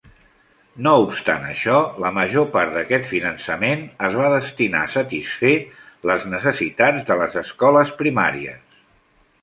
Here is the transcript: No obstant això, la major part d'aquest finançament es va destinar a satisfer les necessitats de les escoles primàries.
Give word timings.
No 0.85 0.93
obstant 1.01 1.43
això, 1.49 1.75
la 2.05 2.11
major 2.15 2.47
part 2.55 2.73
d'aquest 2.79 3.05
finançament 3.11 3.85
es 4.09 4.19
va 4.23 4.33
destinar 4.39 4.83
a 4.87 4.91
satisfer 4.97 5.55
les 6.13 6.29
necessitats 6.37 7.09
de 7.11 7.23
les 7.25 7.43
escoles 7.47 7.97
primàries. 8.05 8.81